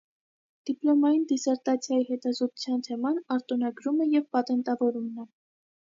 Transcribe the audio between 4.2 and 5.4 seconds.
պատենտավորումն է։